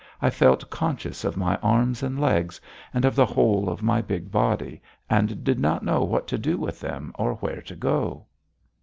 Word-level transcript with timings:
I 0.19 0.31
felt 0.31 0.67
conscious 0.71 1.23
of 1.23 1.37
my 1.37 1.57
arms 1.57 2.01
and 2.01 2.19
legs, 2.19 2.59
and 2.91 3.05
of 3.05 3.13
the 3.13 3.27
whole 3.27 3.69
of 3.69 3.83
my 3.83 4.01
big 4.01 4.31
body, 4.31 4.81
and 5.11 5.43
did 5.43 5.59
not 5.59 5.85
know 5.85 6.03
what 6.03 6.25
to 6.29 6.39
do 6.39 6.57
with 6.57 6.79
them 6.79 7.11
or 7.19 7.35
where 7.35 7.61
to 7.61 7.75
go. 7.75 8.25